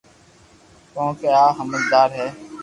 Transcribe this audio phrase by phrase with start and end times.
[0.93, 2.27] ڪونڪھ آ ھمجدار ھي